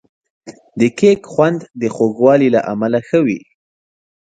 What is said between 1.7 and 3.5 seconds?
د خوږوالي له امله ښه وي.